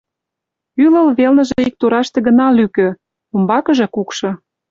Ӱлыл 0.83 1.07
велныже 1.17 1.55
ик 1.67 1.75
тураште 1.79 2.17
гына 2.27 2.47
лӱкӧ, 2.57 2.87
умбакыже 3.33 3.87
кукшо. 3.95 4.29